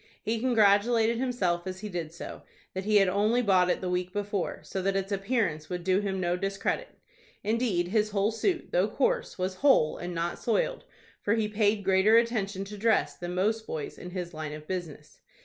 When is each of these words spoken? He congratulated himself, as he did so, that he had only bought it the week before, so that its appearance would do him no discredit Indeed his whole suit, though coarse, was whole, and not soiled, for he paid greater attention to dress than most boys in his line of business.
He 0.23 0.39
congratulated 0.39 1.19
himself, 1.19 1.67
as 1.67 1.81
he 1.81 1.87
did 1.87 2.11
so, 2.11 2.41
that 2.73 2.85
he 2.85 2.95
had 2.95 3.07
only 3.07 3.43
bought 3.43 3.69
it 3.69 3.81
the 3.81 3.87
week 3.91 4.11
before, 4.11 4.61
so 4.63 4.81
that 4.81 4.95
its 4.95 5.11
appearance 5.11 5.69
would 5.69 5.83
do 5.83 5.99
him 5.99 6.19
no 6.19 6.35
discredit 6.35 6.97
Indeed 7.43 7.89
his 7.89 8.09
whole 8.09 8.31
suit, 8.31 8.71
though 8.71 8.87
coarse, 8.87 9.37
was 9.37 9.57
whole, 9.61 9.97
and 9.99 10.15
not 10.15 10.39
soiled, 10.39 10.85
for 11.21 11.35
he 11.35 11.47
paid 11.47 11.83
greater 11.85 12.17
attention 12.17 12.65
to 12.65 12.79
dress 12.79 13.15
than 13.15 13.35
most 13.35 13.67
boys 13.67 13.99
in 13.99 14.09
his 14.09 14.33
line 14.33 14.53
of 14.53 14.65
business. 14.67 15.19